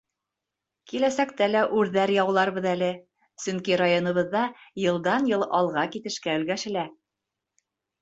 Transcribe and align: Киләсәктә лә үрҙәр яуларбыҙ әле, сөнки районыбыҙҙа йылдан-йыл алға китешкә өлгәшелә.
Киләсәктә 0.91 1.49
лә 1.51 1.61
үрҙәр 1.81 2.13
яуларбыҙ 2.15 2.67
әле, 2.71 2.89
сөнки 3.45 3.79
районыбыҙҙа 3.85 4.45
йылдан-йыл 4.87 5.49
алға 5.63 5.89
китешкә 5.97 6.39
өлгәшелә. 6.43 6.91